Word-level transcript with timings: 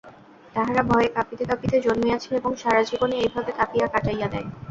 তাহারা 0.55 0.81
ভয়ে 0.89 1.09
কাঁপিতে 1.15 1.43
কাঁপিতে 1.49 1.77
জন্মিয়াছে 1.81 2.29
এবং 2.39 2.51
সারা 2.61 2.81
জীবনই 2.89 3.21
এইভাবে 3.23 3.51
কাঁপিয়া 3.59 3.87
কাটাইয়া 3.87 4.27
দেয়। 4.33 4.47